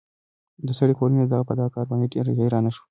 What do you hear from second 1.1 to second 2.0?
د ده په دغه کار